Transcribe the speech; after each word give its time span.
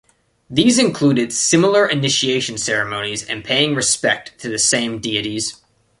These 0.49 0.79
included 0.79 1.31
similar 1.31 1.87
initiation 1.87 2.57
ceremonies 2.57 3.23
and 3.23 3.43
paying 3.43 3.75
respect 3.75 4.35
to 4.39 4.49
the 4.49 4.57
same 4.57 4.97
deities. 4.97 5.61